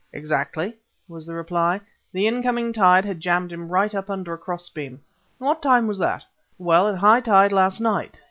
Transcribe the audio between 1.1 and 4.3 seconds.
the reply. "The in coming tide had jammed him right up